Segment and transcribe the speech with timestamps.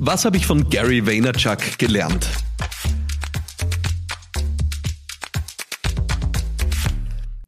[0.00, 2.28] Was habe ich von Gary Vaynerchuk gelernt?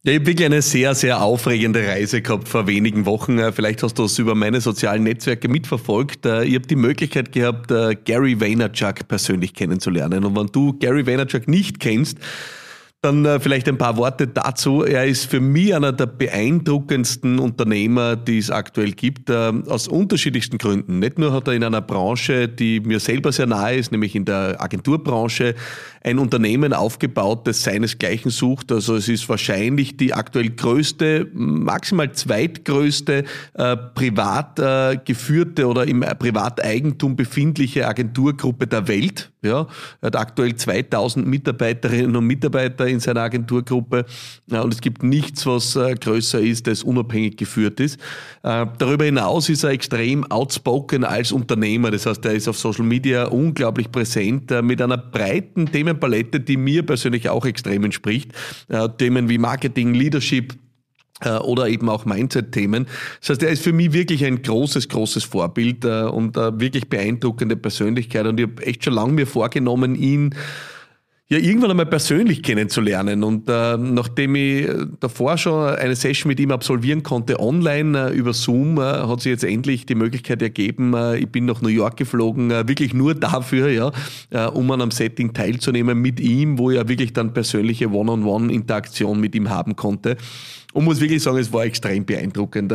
[0.03, 3.39] Ich habe wirklich eine sehr, sehr aufregende Reise gehabt vor wenigen Wochen.
[3.39, 6.27] Äh, vielleicht hast du es über meine sozialen Netzwerke mitverfolgt.
[6.27, 10.25] Äh, ich habe die Möglichkeit gehabt, äh, Gary Vaynerchuk persönlich kennenzulernen.
[10.25, 12.19] Und wenn du Gary Vaynerchuk nicht kennst,
[13.03, 14.85] dann äh, vielleicht ein paar Worte dazu.
[14.85, 20.59] Er ist für mich einer der beeindruckendsten Unternehmer, die es aktuell gibt, äh, aus unterschiedlichsten
[20.59, 20.99] Gründen.
[20.99, 24.27] Nicht nur hat er in einer Branche, die mir selber sehr nahe ist, nämlich in
[24.27, 25.55] der Agenturbranche,
[26.03, 28.71] ein Unternehmen aufgebaut, das seinesgleichen sucht.
[28.71, 36.01] Also es ist wahrscheinlich die aktuell größte, maximal zweitgrößte äh, privat äh, geführte oder im
[36.01, 39.31] Privateigentum befindliche Agenturgruppe der Welt.
[39.43, 39.67] Ja,
[40.03, 44.05] er hat aktuell 2000 Mitarbeiterinnen und Mitarbeiter in seiner Agenturgruppe
[44.49, 47.99] ja, und es gibt nichts, was äh, größer ist, das unabhängig geführt ist.
[48.43, 51.91] Äh, darüber hinaus ist er extrem outspoken als Unternehmer.
[51.91, 56.59] Das heißt, er ist auf Social Media unglaublich präsent äh, mit einer breiten Themenpalette, die
[56.59, 58.33] mir persönlich auch extrem entspricht.
[58.69, 60.55] Äh, Themen wie Marketing, Leadership,
[61.29, 62.87] oder eben auch Mindset-Themen.
[63.21, 66.89] Das heißt, er ist für mich wirklich ein großes, großes Vorbild äh, und eine wirklich
[66.89, 68.27] beeindruckende Persönlichkeit.
[68.27, 70.35] Und ich habe echt schon lange mir vorgenommen, ihn
[71.31, 73.23] ja irgendwann einmal persönlich kennenzulernen.
[73.23, 78.33] Und äh, nachdem ich davor schon eine Session mit ihm absolvieren konnte, online äh, über
[78.35, 80.93] Zoom, äh, hat sich jetzt endlich die Möglichkeit ergeben.
[80.93, 83.93] Äh, ich bin nach New York geflogen, äh, wirklich nur dafür, ja,
[84.31, 89.37] äh, um an einem Setting teilzunehmen mit ihm, wo er wirklich dann persönliche One-on-One-Interaktion mit
[89.37, 90.17] ihm haben konnte.
[90.73, 92.73] Und muss wirklich sagen, es war extrem beeindruckend.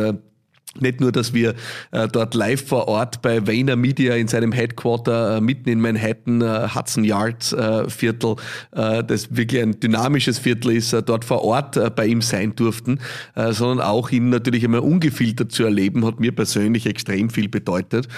[0.80, 1.54] Nicht nur, dass wir
[1.90, 6.40] äh, dort live vor Ort bei Vayner Media in seinem Headquarter äh, mitten in Manhattan,
[6.40, 8.36] äh, Hudson Yards äh, Viertel,
[8.72, 13.00] äh, das wirklich ein dynamisches Viertel ist, äh, dort vor Ort bei ihm sein durften,
[13.34, 18.08] sondern auch ihn natürlich einmal ungefiltert zu erleben, hat mir persönlich extrem viel bedeutet.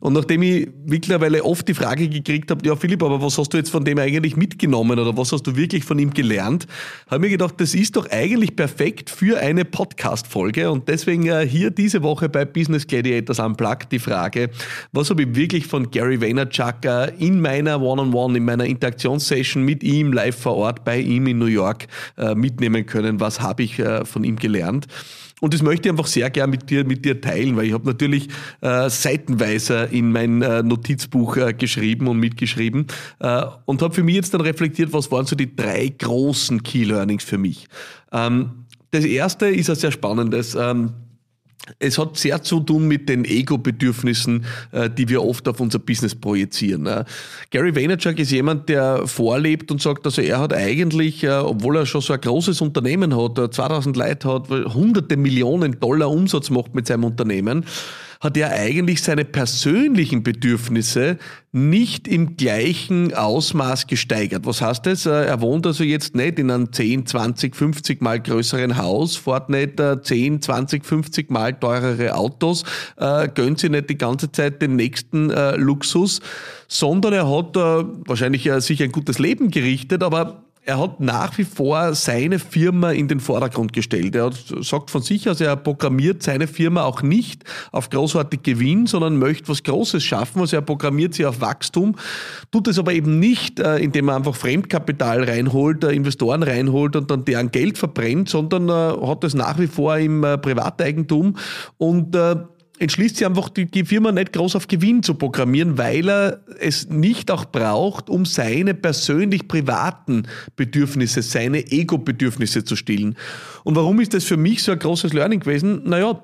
[0.00, 3.56] Und nachdem ich mittlerweile oft die Frage gekriegt habe, ja Philipp, aber was hast du
[3.56, 6.66] jetzt von dem eigentlich mitgenommen oder was hast du wirklich von ihm gelernt,
[7.08, 11.70] habe ich mir gedacht, das ist doch eigentlich perfekt für eine Podcast-Folge und deswegen hier
[11.70, 14.50] diese Woche bei Business Gladiators Unplugged die Frage,
[14.92, 19.82] was habe ich wirklich von Gary Vaynerchuk äh, in meiner One-on-One, in meiner Interaktionssession mit
[19.82, 21.86] ihm live vor Ort bei ihm in New York
[22.16, 24.86] äh, mitnehmen können, was habe ich von ihm gelernt.
[25.40, 27.86] Und das möchte ich einfach sehr gern mit dir, mit dir teilen, weil ich habe
[27.86, 28.28] natürlich
[28.60, 32.86] äh, seitenweise in mein äh, Notizbuch äh, geschrieben und mitgeschrieben
[33.20, 36.84] äh, und habe für mich jetzt dann reflektiert, was waren so die drei großen Key
[36.84, 37.68] Learnings für mich.
[38.12, 40.54] Ähm, das erste ist ein sehr spannendes.
[40.54, 40.92] Ähm,
[41.78, 46.14] es hat sehr zu tun mit den Ego-Bedürfnissen, äh, die wir oft auf unser Business
[46.14, 46.86] projizieren.
[46.86, 47.04] Äh.
[47.50, 51.86] Gary Vaynerchuk ist jemand, der vorlebt und sagt, also er hat eigentlich, äh, obwohl er
[51.86, 56.86] schon so ein großes Unternehmen hat, 2000 Leute hat, hunderte Millionen Dollar Umsatz macht mit
[56.86, 57.64] seinem Unternehmen,
[58.20, 61.18] hat er eigentlich seine persönlichen Bedürfnisse
[61.52, 64.44] nicht im gleichen Ausmaß gesteigert.
[64.44, 65.06] Was heißt das?
[65.06, 69.48] Äh, er wohnt also jetzt nicht in einem 10, 20, 50 mal größeren Haus, fährt
[69.48, 72.64] nicht 10, 20, 50 mal teurere Autos,
[72.96, 76.20] äh, gönnt sich nicht die ganze Zeit den nächsten äh, Luxus,
[76.66, 81.94] sondern er hat wahrscheinlich sich ein gutes Leben gerichtet, aber er hat nach wie vor
[81.94, 84.14] seine Firma in den Vordergrund gestellt.
[84.14, 87.42] Er hat, sagt von sich aus, er programmiert seine Firma auch nicht
[87.72, 90.42] auf großartig Gewinn, sondern möchte was Großes schaffen.
[90.42, 91.96] Also er programmiert sie auf Wachstum,
[92.50, 97.10] tut es aber eben nicht, äh, indem er einfach Fremdkapital reinholt, äh, Investoren reinholt und
[97.10, 101.36] dann deren Geld verbrennt, sondern äh, hat es nach wie vor im Privateigentum
[101.78, 102.14] und
[102.78, 107.30] entschließt sich einfach, die, Firma nicht groß auf Gewinn zu programmieren, weil er es nicht
[107.30, 113.16] auch braucht, um seine persönlich privaten Bedürfnisse, seine Ego-Bedürfnisse zu stillen.
[113.64, 115.82] Und warum ist das für mich so ein großes Learning gewesen?
[115.84, 116.22] Naja,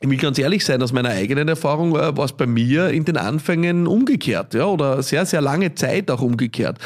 [0.00, 3.16] ich will ganz ehrlich sein, aus meiner eigenen Erfahrung war es bei mir in den
[3.16, 6.78] Anfängen umgekehrt, ja, oder sehr, sehr lange Zeit auch umgekehrt.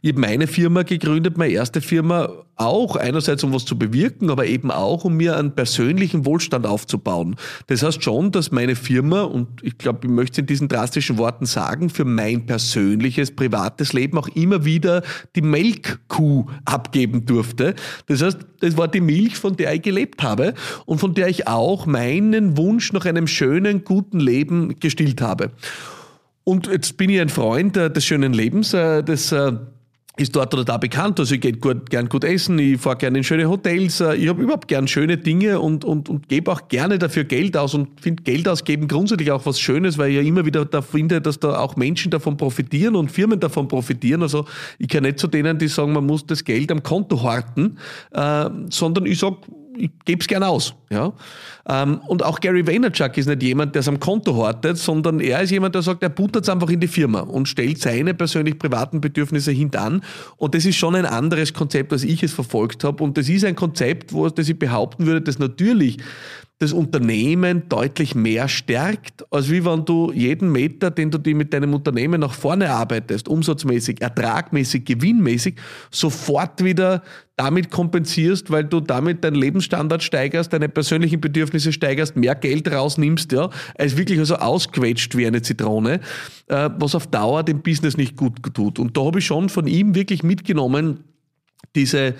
[0.00, 4.46] Ich habe meine Firma gegründet, meine erste Firma, auch einerseits um was zu bewirken, aber
[4.46, 7.34] eben auch um mir einen persönlichen Wohlstand aufzubauen.
[7.66, 11.18] Das heißt schon, dass meine Firma, und ich glaube, ich möchte es in diesen drastischen
[11.18, 15.02] Worten sagen, für mein persönliches, privates Leben auch immer wieder
[15.34, 17.74] die Melkkuh abgeben durfte.
[18.06, 20.54] Das heißt, das war die Milch, von der ich gelebt habe
[20.86, 25.50] und von der ich auch meinen Wunsch nach einem schönen, guten Leben gestillt habe.
[26.44, 29.52] Und jetzt bin ich ein Freund äh, des schönen Lebens, äh, des äh,
[30.16, 31.18] ist dort oder da bekannt.
[31.18, 34.28] Also ich gehe gut, gern gut essen, ich fahre gerne in schöne Hotels, äh, ich
[34.28, 38.00] habe überhaupt gern schöne Dinge und, und, und gebe auch gerne dafür Geld aus und
[38.00, 41.40] finde Geld ausgeben grundsätzlich auch was Schönes, weil ich ja immer wieder da finde, dass
[41.40, 44.22] da auch Menschen davon profitieren und Firmen davon profitieren.
[44.22, 44.44] Also
[44.78, 47.78] ich kann nicht zu denen, die sagen, man muss das Geld am Konto horten,
[48.12, 49.38] äh, sondern ich sage,
[49.76, 50.74] ich gebe es gerne aus.
[50.90, 51.12] Ja?
[51.68, 55.42] Ähm, und auch Gary Vaynerchuk ist nicht jemand, der es am Konto hortet, sondern er
[55.42, 58.58] ist jemand, der sagt, er buttert es einfach in die Firma und stellt seine persönlich
[58.58, 60.02] privaten Bedürfnisse hintan.
[60.36, 63.02] Und das ist schon ein anderes Konzept, als ich es verfolgt habe.
[63.02, 65.98] Und das ist ein Konzept, wo das ich behaupten würde, dass natürlich
[66.58, 71.52] das Unternehmen deutlich mehr stärkt, als wie wenn du jeden Meter, den du dir mit
[71.52, 75.56] deinem Unternehmen nach vorne arbeitest, umsatzmäßig, ertragmäßig, gewinnmäßig,
[75.90, 77.02] sofort wieder
[77.36, 83.32] damit kompensierst, weil du damit deinen Lebensstandard steigerst, deine persönlichen Bedürfnisse steigerst, mehr Geld rausnimmst,
[83.32, 86.00] ja, als wirklich also ausquetscht wie eine Zitrone,
[86.46, 88.78] äh, was auf Dauer dem Business nicht gut tut.
[88.78, 91.02] Und da habe ich schon von ihm wirklich mitgenommen,
[91.74, 92.14] diese,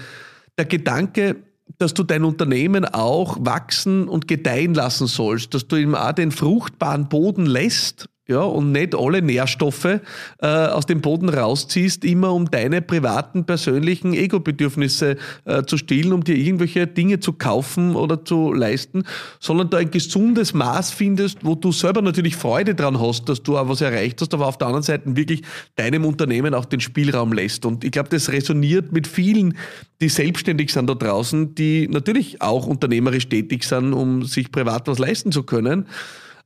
[0.58, 1.36] der Gedanke,
[1.78, 6.31] dass du dein Unternehmen auch wachsen und gedeihen lassen sollst, dass du ihm auch den
[6.31, 10.00] fruchtbaren Boden lässt ja, und nicht alle Nährstoffe äh,
[10.46, 16.34] aus dem Boden rausziehst, immer um deine privaten, persönlichen Ego-Bedürfnisse äh, zu stillen, um dir
[16.34, 19.04] irgendwelche Dinge zu kaufen oder zu leisten,
[19.40, 23.58] sondern da ein gesundes Maß findest, wo du selber natürlich Freude dran hast, dass du
[23.58, 25.42] auch was erreicht hast, aber auf der anderen Seite wirklich
[25.76, 27.66] deinem Unternehmen auch den Spielraum lässt.
[27.66, 29.58] Und ich glaube, das resoniert mit vielen,
[30.00, 34.98] die selbstständig sind da draußen, die natürlich auch unternehmerisch tätig sind, um sich privat was
[34.98, 35.86] leisten zu können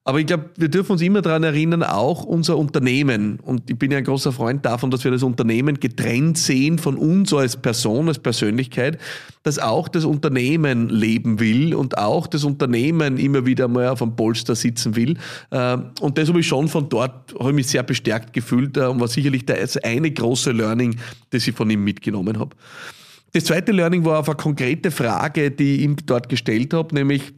[0.09, 3.91] aber ich glaube, wir dürfen uns immer daran erinnern, auch unser Unternehmen, und ich bin
[3.91, 8.09] ja ein großer Freund davon, dass wir das Unternehmen getrennt sehen von uns als Person,
[8.09, 8.97] als Persönlichkeit,
[9.43, 14.17] dass auch das Unternehmen leben will und auch das Unternehmen immer wieder mal auf einem
[14.17, 15.19] Polster sitzen will.
[15.51, 18.87] Äh, und das habe ich schon von dort, habe ich mich sehr bestärkt gefühlt äh,
[18.87, 20.97] und war sicherlich das eine große Learning,
[21.29, 22.57] das ich von ihm mitgenommen habe.
[23.33, 27.35] Das zweite Learning war auf eine konkrete Frage, die ich ihm dort gestellt habe, nämlich,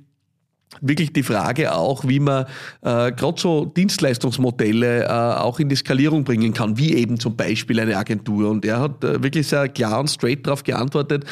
[0.81, 2.45] wirklich die Frage auch, wie man
[2.83, 7.81] äh, gerade so Dienstleistungsmodelle äh, auch in die Skalierung bringen kann, wie eben zum Beispiel
[7.81, 8.51] eine Agentur.
[8.51, 11.25] Und er hat äh, wirklich sehr klar und straight darauf geantwortet,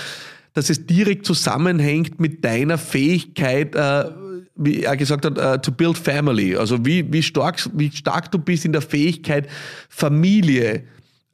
[0.54, 4.04] dass es direkt zusammenhängt mit deiner Fähigkeit, äh,
[4.56, 6.56] wie er gesagt hat, uh, to build family.
[6.56, 9.46] Also wie, wie, stark, wie stark du bist in der Fähigkeit,
[9.88, 10.82] Familie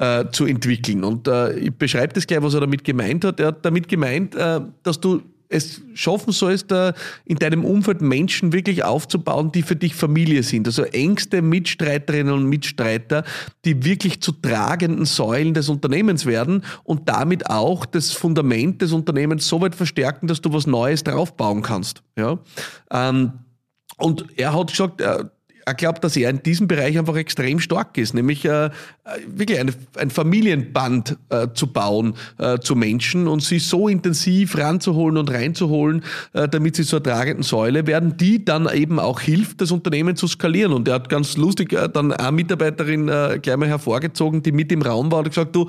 [0.02, 1.04] uh, zu entwickeln.
[1.04, 3.40] Und uh, ich beschreibe das gleich, was er damit gemeint hat.
[3.40, 4.36] Er hat damit gemeint,
[4.82, 6.72] dass du es schaffen sollst,
[7.24, 10.66] in deinem Umfeld Menschen wirklich aufzubauen, die für dich Familie sind.
[10.66, 13.24] Also engste Mitstreiterinnen und Mitstreiter,
[13.64, 19.46] die wirklich zu tragenden Säulen des Unternehmens werden und damit auch das Fundament des Unternehmens
[19.48, 22.02] so weit verstärken, dass du was Neues draufbauen kannst.
[22.16, 22.38] Ja?
[22.90, 23.32] Ähm,
[23.96, 25.02] und er hat gesagt,
[25.66, 28.70] er glaubt, dass er in diesem Bereich einfach extrem stark ist, nämlich äh,
[29.26, 35.16] wirklich eine, ein Familienband äh, zu bauen äh, zu Menschen und sie so intensiv ranzuholen
[35.16, 39.70] und reinzuholen, äh, damit sie zur tragenden Säule werden, die dann eben auch hilft, das
[39.70, 40.72] Unternehmen zu skalieren.
[40.72, 44.70] Und er hat ganz lustig äh, dann eine Mitarbeiterin äh, gleich mal hervorgezogen, die mit
[44.72, 45.68] im Raum war und gesagt, du,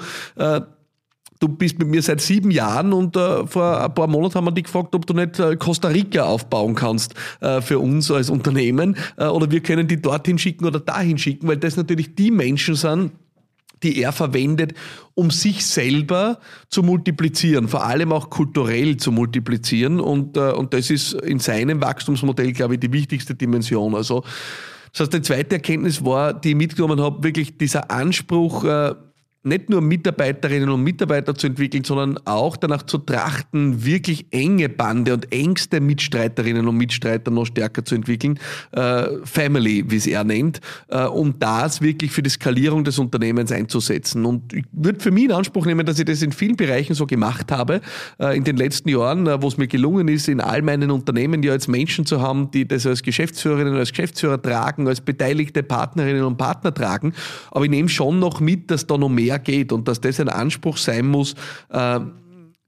[1.40, 4.52] du bist mit mir seit sieben Jahren und äh, vor ein paar Monaten haben wir
[4.52, 8.98] dich gefragt, ob du nicht äh, Costa Rica aufbauen kannst äh, für uns als Unternehmen
[9.18, 12.76] äh, oder wir können die dorthin schicken oder dahin schicken, weil das natürlich die Menschen
[12.76, 13.12] sind,
[13.84, 14.74] die er verwendet,
[15.14, 16.40] um sich selber
[16.70, 20.00] zu multiplizieren, vor allem auch kulturell zu multiplizieren.
[20.00, 23.96] Und, äh, und das ist in seinem Wachstumsmodell, glaube ich, die wichtigste Dimension.
[23.96, 24.24] Also,
[24.92, 28.96] das heißt, die zweite Erkenntnis war, die ich mitgenommen habe, wirklich dieser Anspruch, äh,
[29.46, 35.14] nicht nur Mitarbeiterinnen und Mitarbeiter zu entwickeln, sondern auch danach zu trachten, wirklich enge Bande
[35.14, 38.40] und engste Mitstreiterinnen und Mitstreiter noch stärker zu entwickeln,
[38.72, 43.52] äh, Family, wie es er nennt, äh, um das wirklich für die Skalierung des Unternehmens
[43.52, 44.26] einzusetzen.
[44.26, 47.06] Und ich würde für mich in Anspruch nehmen, dass ich das in vielen Bereichen so
[47.06, 47.82] gemacht habe,
[48.20, 51.44] äh, in den letzten Jahren, äh, wo es mir gelungen ist, in all meinen Unternehmen
[51.44, 56.24] ja jetzt Menschen zu haben, die das als Geschäftsführerinnen, als Geschäftsführer tragen, als beteiligte Partnerinnen
[56.24, 57.14] und Partner tragen.
[57.52, 60.20] Aber ich nehme schon noch mit, dass da noch mehr mehr geht und dass das
[60.20, 61.36] ein Anspruch sein muss,
[61.70, 62.00] äh,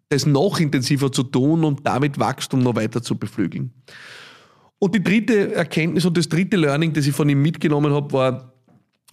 [0.10, 3.72] das noch intensiver zu tun und damit Wachstum noch weiter zu beflügeln.
[4.80, 8.54] Und die dritte Erkenntnis und das dritte Learning, das ich von ihm mitgenommen habe, war,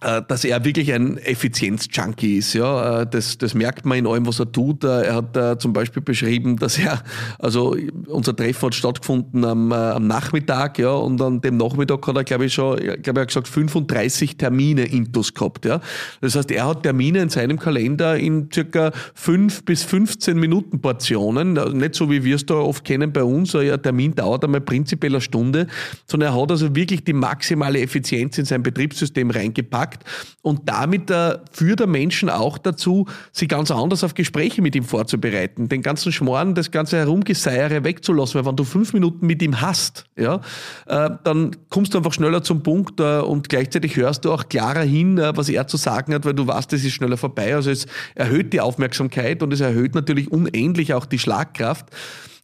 [0.01, 2.53] dass er wirklich ein Effizienz-Junkie ist.
[2.53, 4.83] Ja, äh, das, das merkt man in allem, was er tut.
[4.83, 7.01] Äh, er hat zum Beispiel beschrieben, dass er,
[7.39, 7.75] also
[8.07, 12.45] unser Treffen hat stattgefunden am, am Nachmittag, ja, und an dem Nachmittag hat er, glaube
[12.45, 15.65] ich, schon, glaube er gesagt, 35 Termine intus gehabt.
[15.65, 15.79] Ja.
[16.19, 21.57] Das heißt, er hat Termine in seinem Kalender in circa 5 bis 15 Minuten Portionen.
[21.57, 23.55] Also nicht so, wie wir es da oft kennen bei uns.
[23.55, 25.67] Ein Termin dauert einmal prinzipiell eine Stunde,
[26.05, 30.03] sondern er hat also wirklich die maximale Effizienz in sein Betriebssystem reingepackt sagt.
[30.41, 34.83] Und damit äh, führt er Menschen auch dazu, sich ganz anders auf Gespräche mit ihm
[34.83, 39.61] vorzubereiten, den ganzen Schmoren, das ganze Herumgeseiere wegzulassen, weil wenn du fünf Minuten mit ihm
[39.61, 40.41] hast, ja,
[40.87, 44.83] äh, dann kommst du einfach schneller zum Punkt äh, und gleichzeitig hörst du auch klarer
[44.83, 47.55] hin, äh, was er zu sagen hat, weil du weißt, es ist schneller vorbei.
[47.55, 51.87] Also es erhöht die Aufmerksamkeit und es erhöht natürlich unendlich auch die Schlagkraft.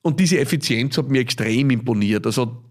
[0.01, 2.25] Und diese Effizienz hat mir extrem imponiert.
[2.25, 2.63] Also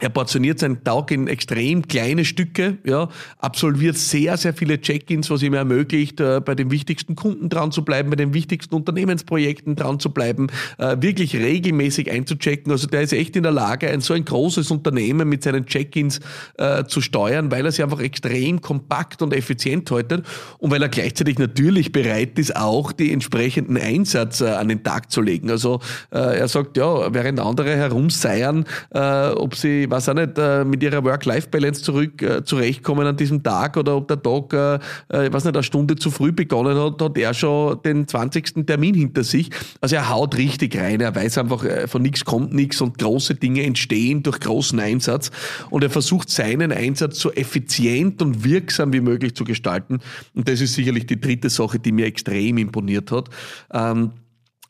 [0.00, 5.42] er portioniert seinen Tag in extrem kleine Stücke, ja, absolviert sehr, sehr viele Check-ins, was
[5.42, 10.00] ihm ermöglicht, äh, bei den wichtigsten Kunden dran zu bleiben, bei den wichtigsten Unternehmensprojekten dran
[10.00, 12.72] zu bleiben, äh, wirklich regelmäßig einzuchecken.
[12.72, 16.20] Also der ist echt in der Lage, ein so ein großes Unternehmen mit seinen Check-ins
[16.56, 20.24] äh, zu steuern, weil er sich einfach extrem kompakt und effizient haltet
[20.58, 25.10] und weil er gleichzeitig natürlich bereit ist, auch die entsprechenden Einsatz äh, an den Tag
[25.10, 25.50] zu legen.
[25.50, 25.80] Also
[26.10, 28.64] äh, er sagt, ja, während andere herumseiern,
[28.94, 33.42] äh, ob sie weiß auch nicht, äh, mit ihrer Work-Life-Balance zurück äh, zurechtkommen an diesem
[33.42, 37.00] Tag oder ob der Tag, äh, ich weiß nicht, eine Stunde zu früh begonnen hat,
[37.00, 38.66] hat er schon den 20.
[38.66, 39.50] Termin hinter sich.
[39.80, 43.62] Also er haut richtig rein, er weiß einfach, von nichts kommt nichts und große Dinge
[43.62, 45.30] entstehen durch großen Einsatz
[45.70, 50.00] und er versucht seinen Einsatz so effizient und wirksam wie möglich zu gestalten
[50.34, 53.28] und das ist sicherlich die dritte Sache, die mir extrem imponiert hat.
[53.72, 54.12] Ähm,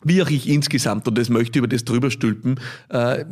[0.03, 3.25] wie auch ich insgesamt, und das möchte ich über das drüber stülpen, äh,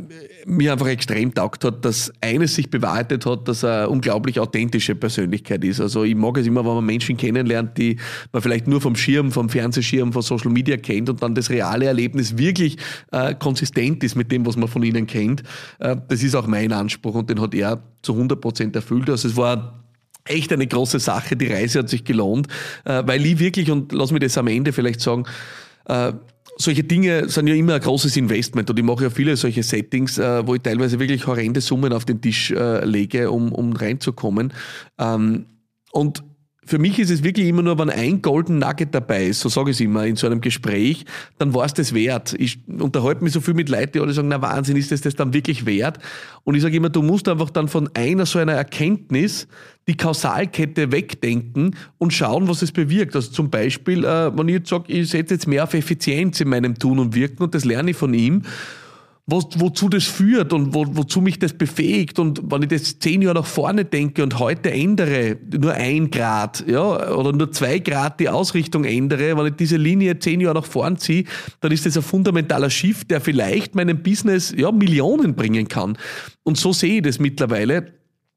[0.47, 5.65] mir einfach extrem taugt hat, dass eines sich bewahrheitet hat, dass er unglaublich authentische Persönlichkeit
[5.65, 5.81] ist.
[5.81, 7.97] Also ich mag es immer, wenn man Menschen kennenlernt, die
[8.33, 11.87] man vielleicht nur vom Schirm, vom Fernsehschirm, von Social Media kennt und dann das reale
[11.87, 12.77] Erlebnis wirklich
[13.13, 15.43] äh, konsistent ist mit dem, was man von ihnen kennt.
[15.79, 19.09] Äh, das ist auch mein Anspruch und den hat er zu 100 Prozent erfüllt.
[19.09, 19.85] Also es war
[20.25, 21.37] echt eine große Sache.
[21.37, 22.49] Die Reise hat sich gelohnt,
[22.85, 25.25] äh, weil ich wirklich, und lass mich das am Ende vielleicht sagen,
[25.87, 26.13] äh,
[26.61, 30.19] solche Dinge sind ja immer ein großes Investment und ich mache ja viele solche Settings,
[30.19, 34.53] äh, wo ich teilweise wirklich horrende Summen auf den Tisch äh, lege, um, um reinzukommen.
[34.99, 35.47] Ähm,
[35.93, 36.23] und
[36.69, 39.71] für mich ist es wirklich immer nur, wenn ein Golden Nugget dabei ist, so sage
[39.71, 41.07] ich es immer in so einem Gespräch,
[41.39, 42.35] dann war es das wert.
[42.39, 45.15] Ich unterhalte mich so viel mit Leuten, die alle sagen, na Wahnsinn, ist das das
[45.15, 45.99] dann wirklich wert?
[46.45, 49.49] Und ich sage immer, du musst einfach dann von einer so einer Erkenntnis
[49.87, 53.17] die Kausalkette wegdenken und schauen, was es bewirkt.
[53.17, 56.51] Also zum Beispiel, äh, wenn ich jetzt sage, ich setze jetzt mehr auf Effizienz in
[56.51, 58.43] meinem Tun und Wirken und das lerne ich von ihm,
[59.31, 62.19] wo, wozu das führt und wo, wozu mich das befähigt.
[62.19, 66.65] Und wenn ich das zehn Jahre nach vorne denke und heute ändere, nur ein Grad,
[66.67, 70.65] ja, oder nur zwei Grad die Ausrichtung ändere, wenn ich diese Linie zehn Jahre nach
[70.65, 71.25] vorne ziehe,
[71.61, 75.99] dann ist das ein fundamentaler Shift, der vielleicht meinem Business, ja, Millionen bringen kann.
[76.43, 77.93] Und so sehe ich das mittlerweile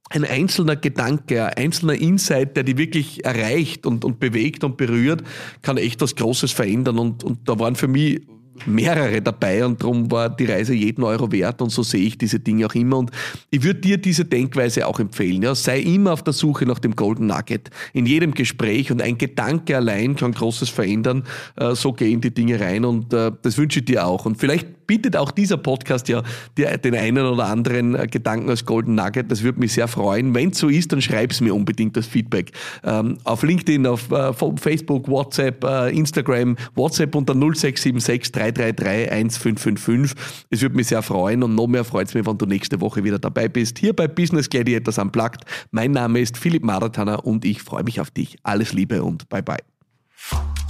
[0.10, 5.24] ein einzelner Gedanke, ein einzelner Insight, der die wirklich erreicht und, und bewegt und berührt,
[5.62, 7.00] kann echt was Großes verändern.
[7.00, 8.20] Und, und da waren für mich
[8.66, 12.40] mehrere dabei und darum war die Reise jeden Euro wert und so sehe ich diese
[12.40, 13.12] Dinge auch immer und
[13.50, 15.42] ich würde dir diese Denkweise auch empfehlen.
[15.42, 19.18] Ja, sei immer auf der Suche nach dem Golden Nugget in jedem Gespräch und ein
[19.18, 21.24] Gedanke allein kann Großes verändern.
[21.56, 24.68] Äh, so gehen die Dinge rein und äh, das wünsche ich dir auch und vielleicht
[24.92, 26.22] bietet auch dieser Podcast ja
[26.58, 29.32] den einen oder anderen äh, Gedanken als Golden Nugget.
[29.32, 30.36] Das würde mich sehr freuen.
[30.36, 32.52] Wenn es so ist, dann schreib es mir unbedingt das Feedback.
[32.84, 40.18] Ähm, auf LinkedIn, auf äh, Facebook, WhatsApp, äh, Instagram, WhatsApp unter 0676 333 1555.
[40.50, 43.02] Es würde mich sehr freuen und noch mehr freut es mich, wenn du nächste Woche
[43.06, 43.80] wieder dabei bist.
[43.80, 45.46] Hier bei Business Gladiators Unplugged.
[45.72, 48.36] Mein Name ist Philipp Maratana und ich freue mich auf dich.
[48.44, 50.61] Alles Liebe und bye bye.